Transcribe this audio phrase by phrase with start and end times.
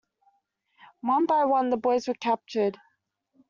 [1.01, 2.79] One by one the boys were captured.